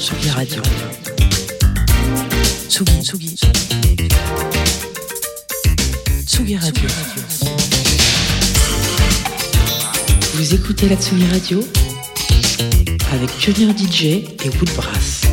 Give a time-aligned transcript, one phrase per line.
[0.00, 0.62] Tsugi Radio.
[2.68, 3.36] Tsugi, Tsugi.
[6.24, 6.88] Tsugi Radio.
[10.32, 11.62] Vous écoutez la Tsugi Radio
[13.12, 15.29] avec Pionnier DJ et Woodbrass.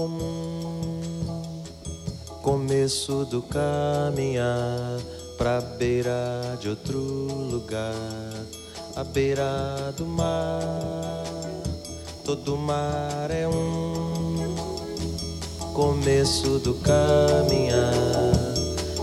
[0.00, 1.12] Comum,
[2.40, 4.98] começo do caminhar
[5.36, 7.92] pra beira de outro lugar,
[8.96, 11.22] a beira do mar,
[12.24, 14.54] todo mar é um.
[15.74, 18.32] Começo do caminhar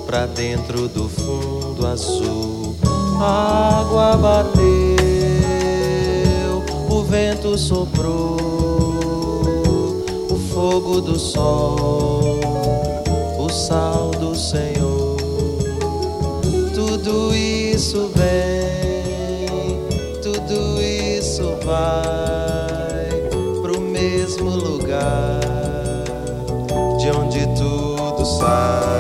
[0.08, 2.76] pra dentro do fundo azul,
[3.22, 4.68] água bateu
[7.08, 8.47] vento soprou, o
[10.58, 12.40] fogo do sol,
[13.38, 15.16] o sal do Senhor.
[16.74, 19.80] Tudo isso vem,
[20.24, 23.08] tudo isso vai
[23.62, 25.40] pro mesmo lugar
[26.98, 28.97] de onde tudo sai,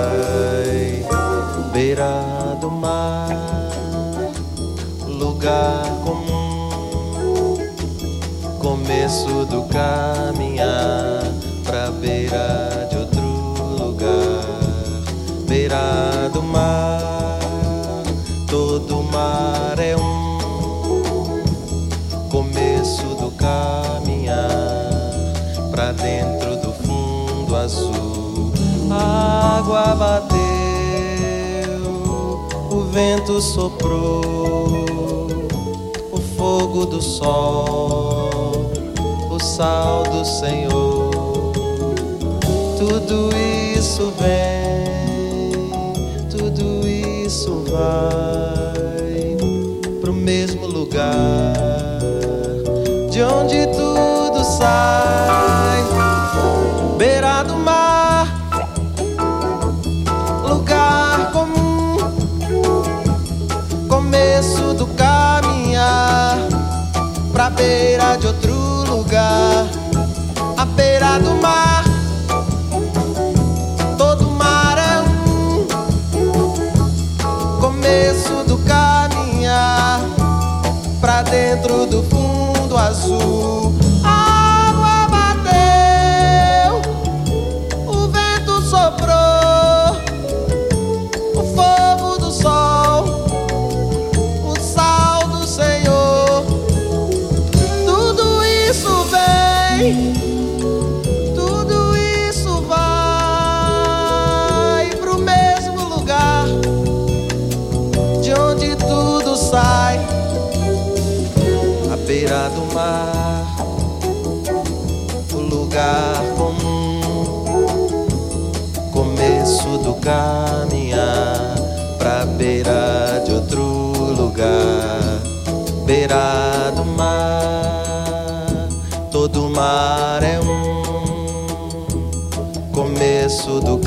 [29.76, 30.38] água bateu,
[32.72, 34.88] o vento soprou,
[36.12, 38.28] o fogo do sol
[39.38, 41.52] o sal do Senhor.
[42.78, 43.30] Tudo
[43.78, 45.70] isso vem,
[46.30, 49.38] tudo isso vai
[50.02, 51.54] pro mesmo lugar
[53.12, 53.87] de onde tudo
[67.68, 68.27] cadeira de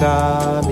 [0.00, 0.69] começo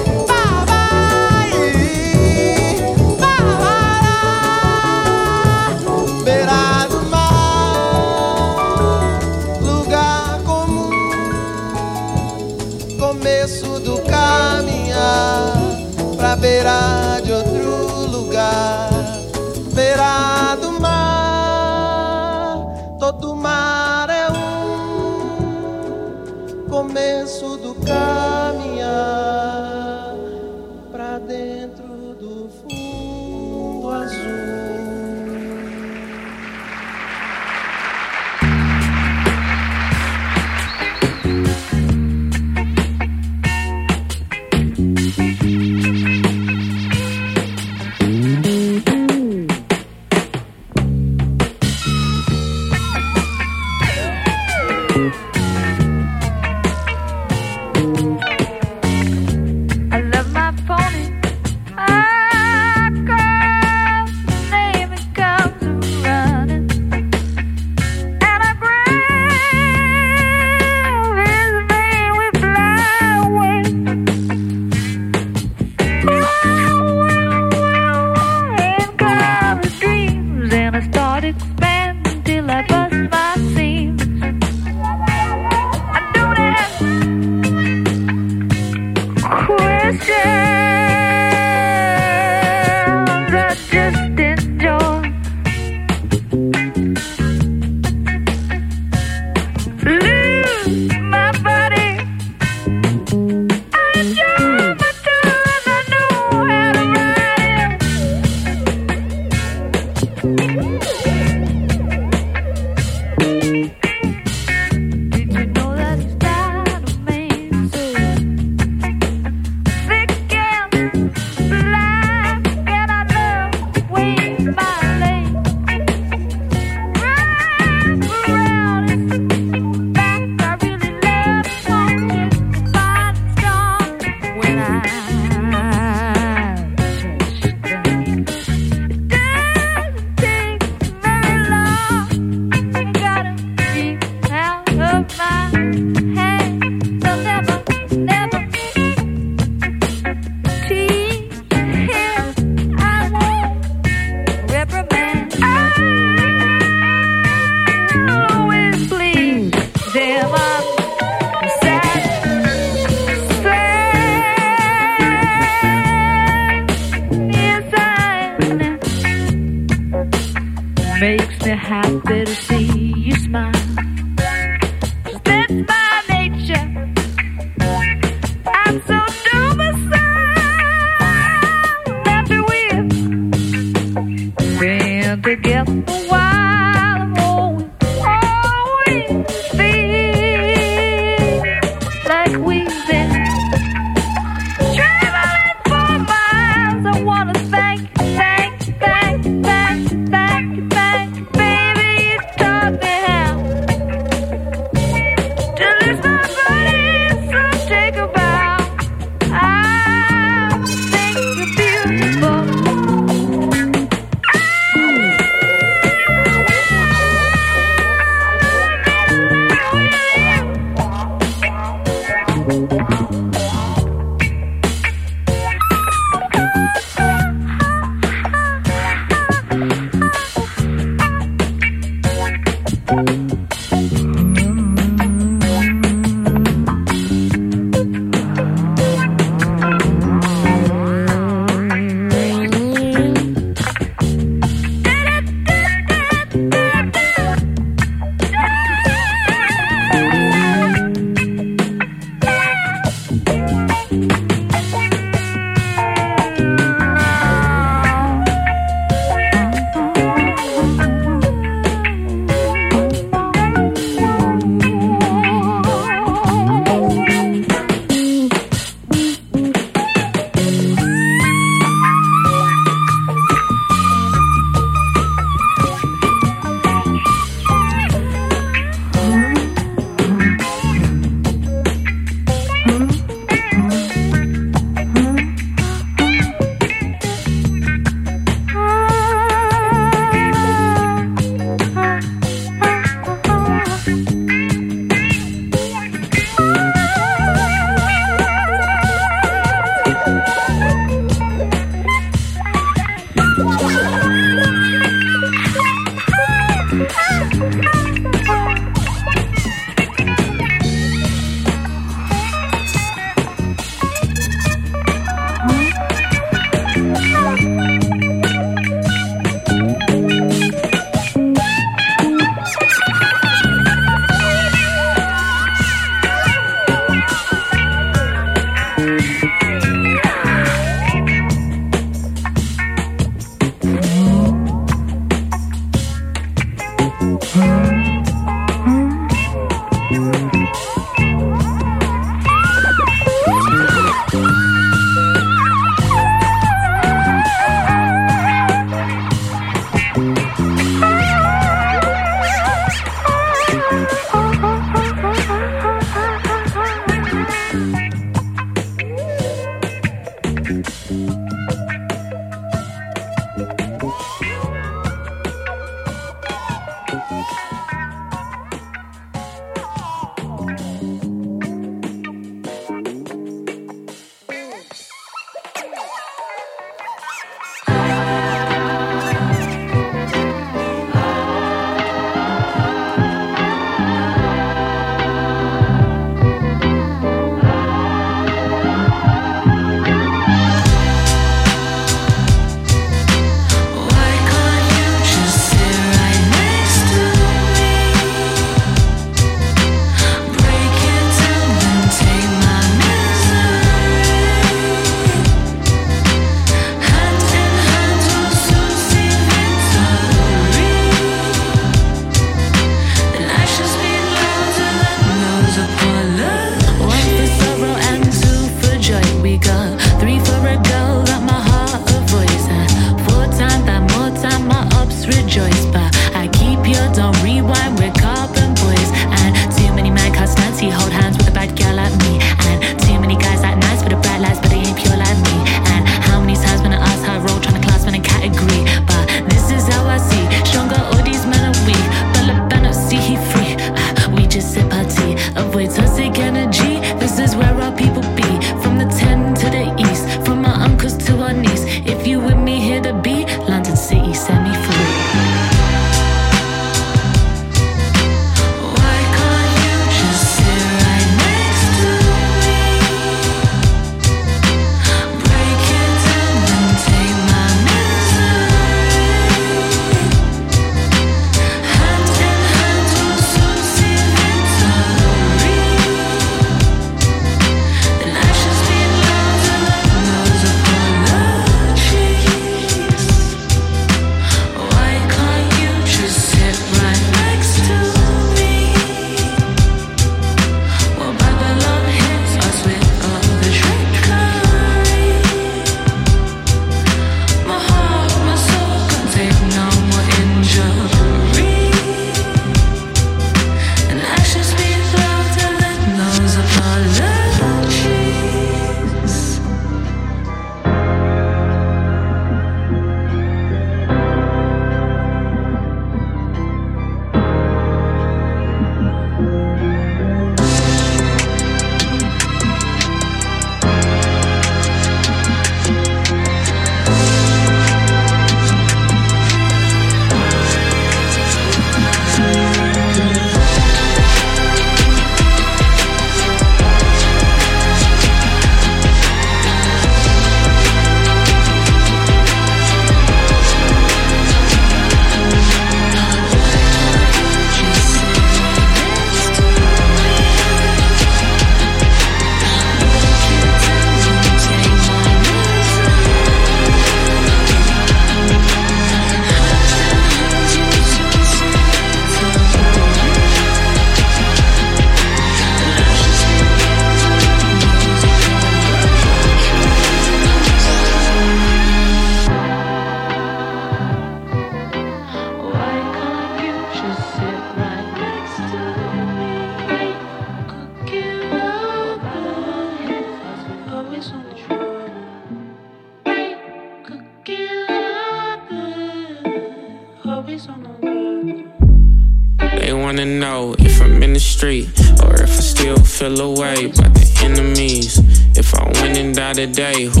[599.53, 600.00] today, who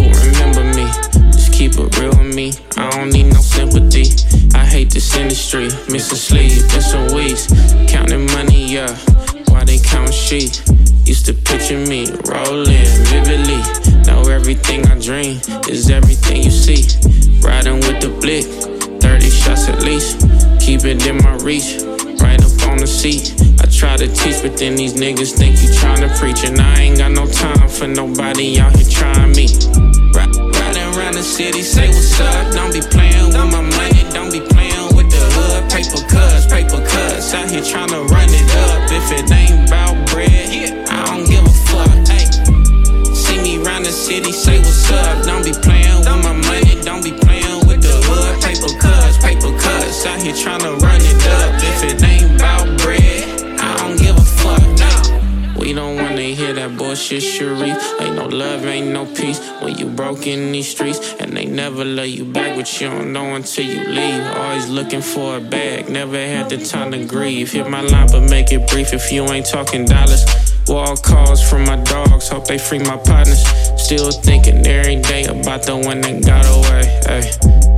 [60.25, 61.13] when in these streets.
[61.19, 64.23] And they never love you back, but you don't know until you leave.
[64.35, 67.51] Always looking for a bag, never had the time to grieve.
[67.51, 70.25] Hit my line, but make it brief if you ain't talking dollars.
[70.67, 73.43] Wall calls from my dogs, hope they free my partners.
[73.77, 77.01] Still thinking every day about the one that got away.
[77.07, 77.71] Ay.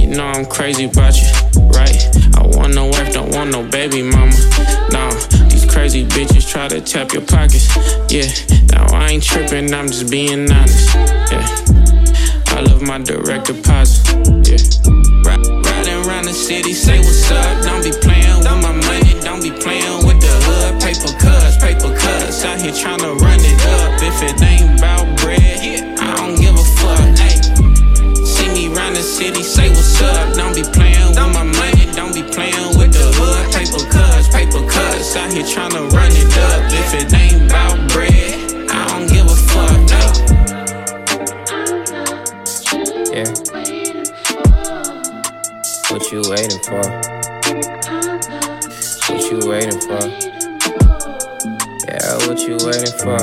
[0.00, 1.28] You know I'm crazy about you,
[1.68, 1.96] right?
[2.36, 4.34] I want no wife, don't want no baby mama.
[4.92, 5.10] No,
[5.48, 7.68] these crazy bitches try to tap your pockets.
[8.12, 8.28] Yeah,
[8.70, 10.94] now I ain't tripping, I'm just being honest.
[11.32, 11.63] Yeah,
[12.86, 14.04] my direct deposit.
[14.44, 14.58] Yeah,
[15.24, 17.62] riding around the city, say what's up.
[17.64, 20.80] Don't be playing with my money, don't be playing with the hood.
[20.82, 22.44] Paper cuts, paper cuts.
[22.44, 24.02] Out here trying to run it up.
[24.02, 27.00] If it ain't about bread, I don't give a fuck.
[27.20, 27.40] Ay.
[28.24, 29.42] See me round the city,
[53.04, 53.20] for?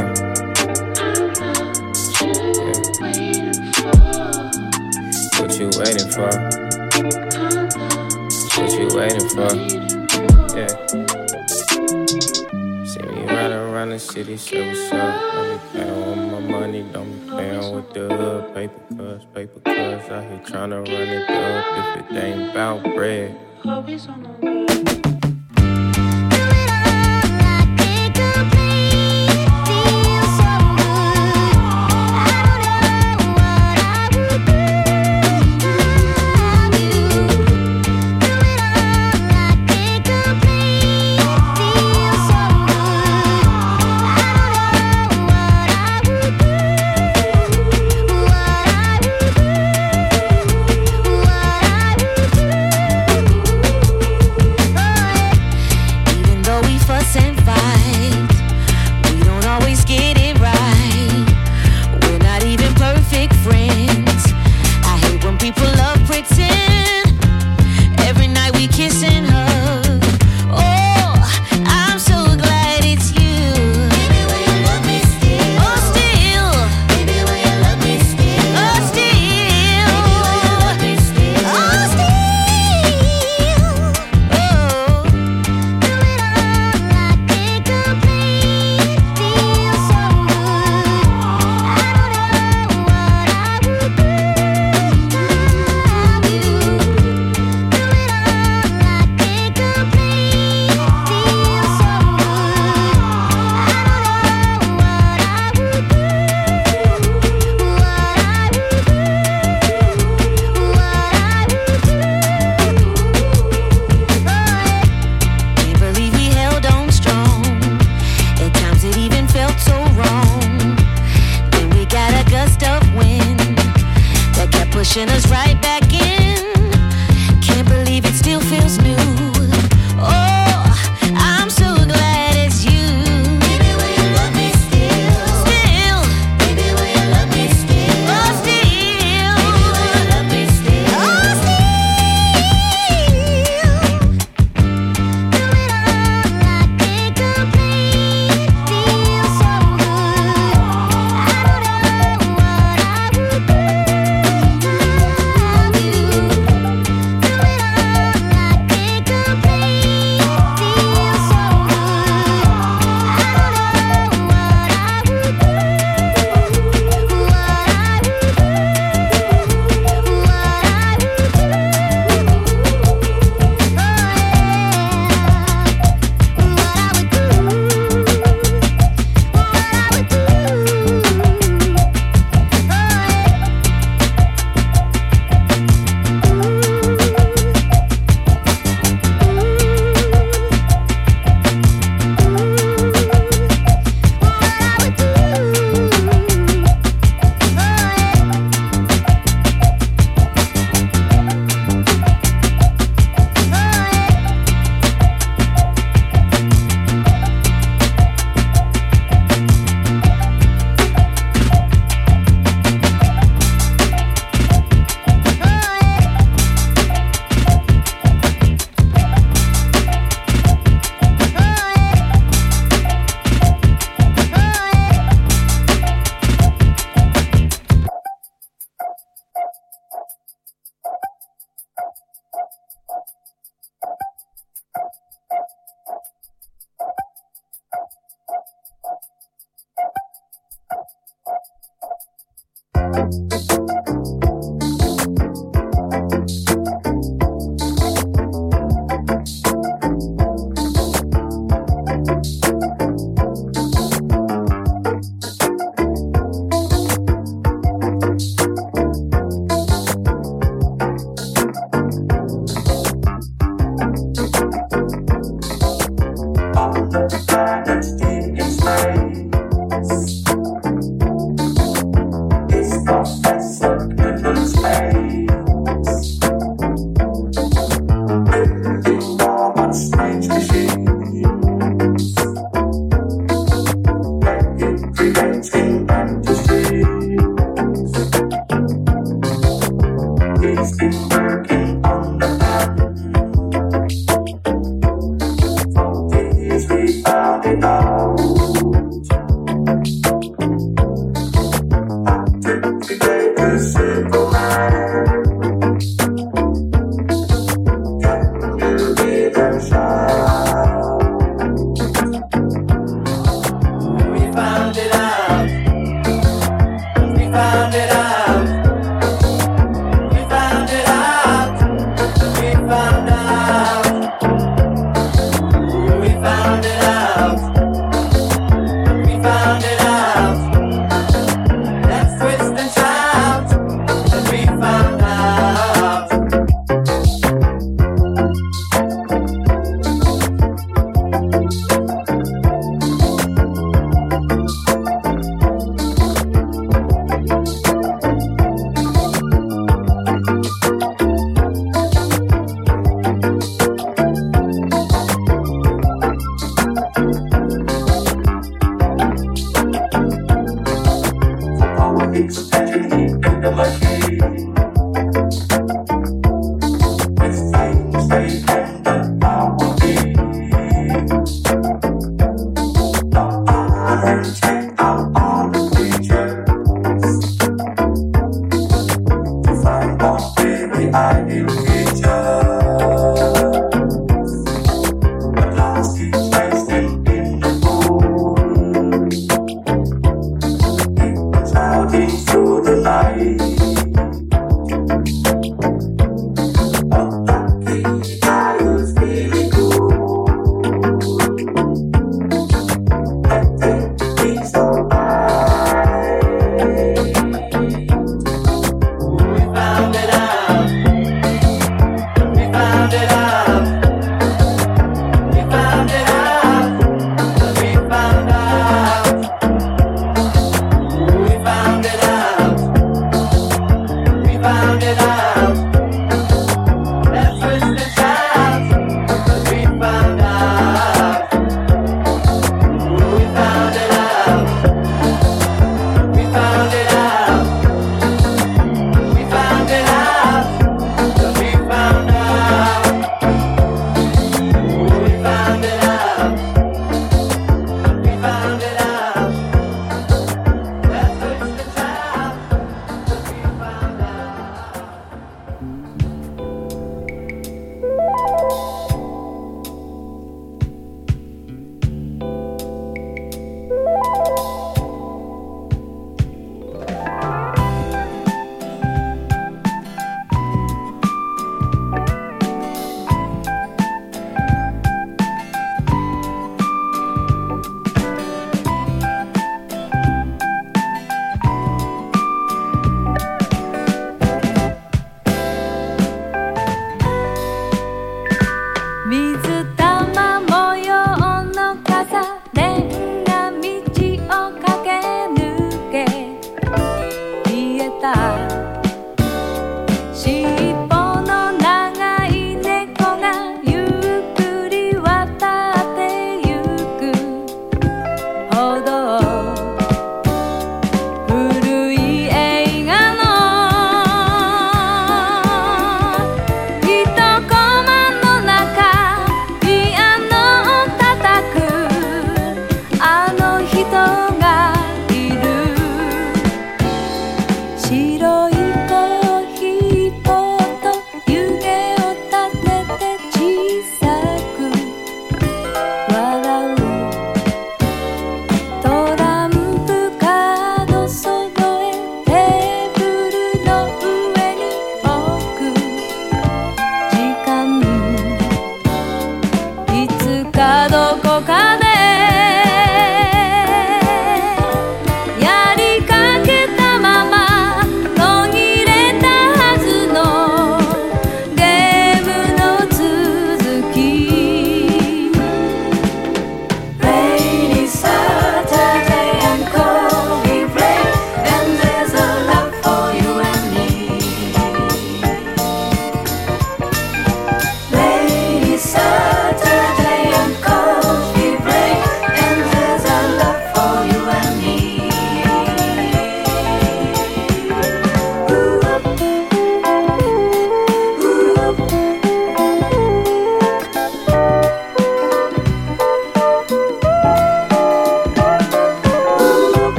[5.41, 6.31] What you waiting for?
[8.61, 9.51] What you waiting for?
[10.55, 10.71] Yeah.
[12.85, 14.99] See me riding around the city, say what's up.
[15.33, 18.53] Don't be playing with my money, don't be playing with the hood.
[18.53, 20.09] Paper cuts, paper cuts.
[20.11, 21.65] Out here trying to run it up.
[21.97, 23.35] If it ain't about bread.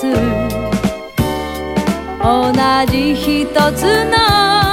[0.00, 0.06] つ。
[2.22, 2.52] 同
[2.90, 4.69] じ一つの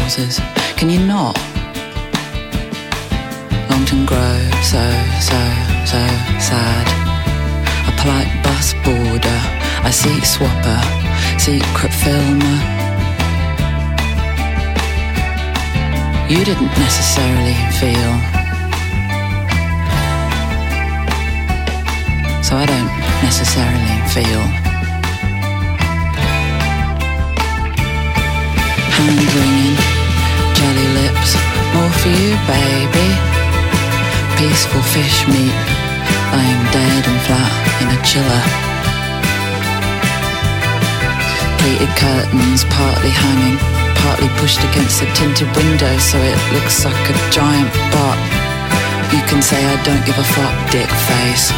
[0.00, 0.40] Trousers.
[0.76, 1.36] Can you not?
[3.68, 4.82] Longton Grove, so,
[5.20, 5.40] so,
[5.92, 6.00] so
[6.40, 6.86] sad.
[7.88, 9.40] A polite bus boarder,
[9.84, 10.80] a seat swapper,
[11.38, 12.58] secret filmer.
[16.28, 18.12] You didn't necessarily feel.
[22.42, 24.70] So I don't necessarily feel.
[28.96, 29.89] Hand lips,
[31.74, 33.08] more for you, baby.
[34.38, 35.54] Peaceful fish meat,
[36.32, 37.52] lying dead and flat
[37.82, 38.44] in a chiller.
[41.60, 43.58] Pleated curtains partly hanging,
[44.00, 48.18] partly pushed against the tinted window so it looks like a giant butt.
[49.12, 51.52] You can say I don't give a fuck, dick face.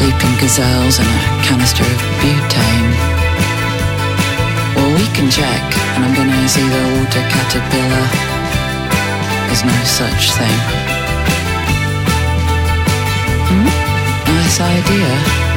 [0.00, 3.09] Leaping gazelles and a canister of butane.
[4.96, 5.62] We can check,
[5.94, 8.06] and I'm gonna see the water caterpillar.
[9.46, 10.58] There's no such thing.
[13.48, 13.68] Hmm?
[14.34, 15.49] Nice idea.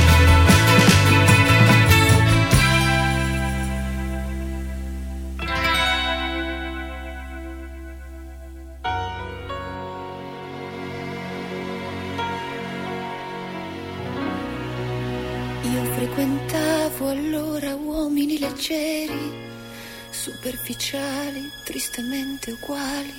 [22.43, 23.13] Tristemente uguali.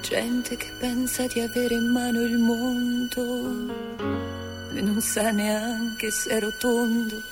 [0.00, 3.72] Gente che pensa di avere in mano il mondo
[4.74, 7.22] e non sa neanche se è rotondo.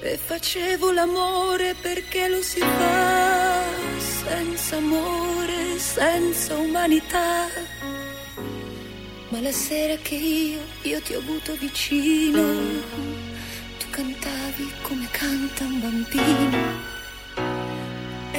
[0.00, 3.62] E facevo l'amore perché lo si fa
[3.98, 7.46] senza amore, senza umanità.
[9.30, 12.42] Ma la sera che io, io ti ho avuto vicino,
[13.78, 16.97] tu cantavi come canta un bambino.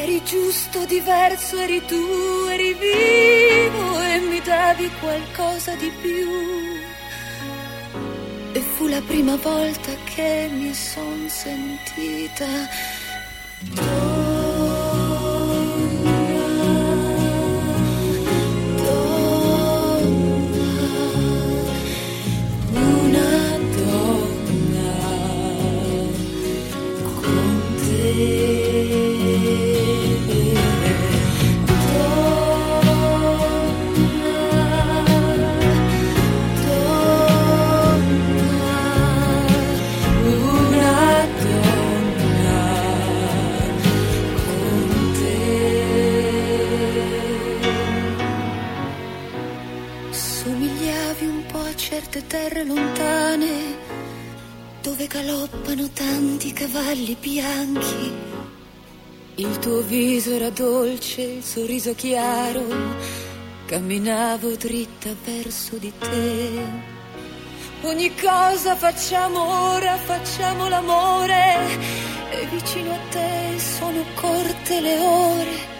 [0.01, 2.01] Eri giusto, diverso, eri tu,
[2.49, 6.29] eri vivo e mi davi qualcosa di più.
[8.53, 12.47] E fu la prima volta che mi son sentita
[56.99, 58.13] cavalli bianchi.
[59.35, 62.65] Il tuo viso era dolce, il sorriso chiaro,
[63.65, 66.97] camminavo dritta verso di te.
[67.83, 71.55] Ogni cosa facciamo ora, facciamo l'amore
[72.31, 75.77] e vicino a te sono corte le ore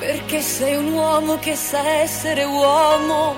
[0.00, 3.36] perché sei un uomo che sa essere uomo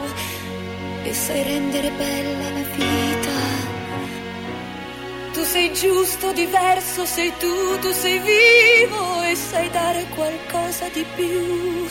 [1.03, 3.30] e sai rendere bella la vita.
[5.53, 11.89] Sei giusto, diverso, sei tu, tu sei vivo e sai dare qualcosa di più.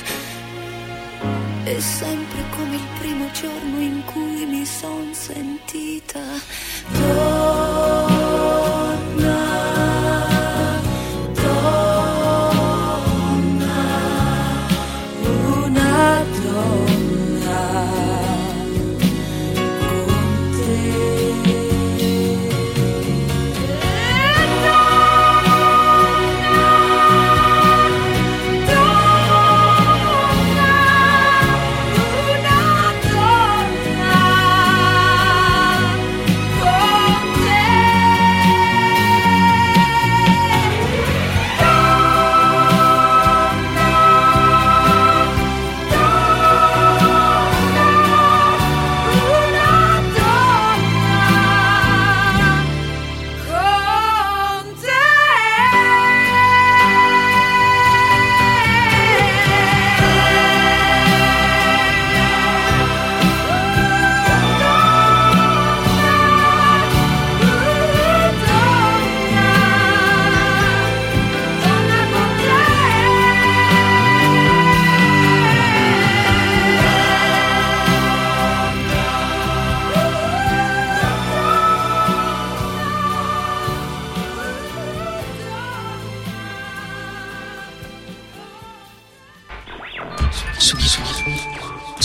[1.66, 6.22] È sempre come il primo giorno in cui mi son sentita
[6.88, 8.19] donna.